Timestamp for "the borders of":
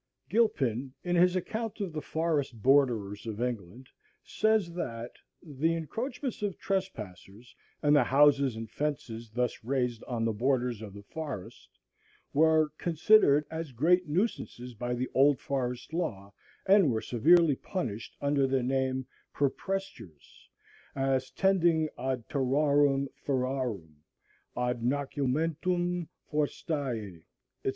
10.25-10.95